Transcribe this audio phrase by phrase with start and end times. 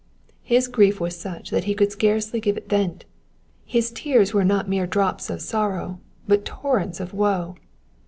[0.41, 3.05] His grief was such that he could scarcely give it vent;
[3.67, 7.53] his tears were not mere drops of sorrow, but torrents of woe.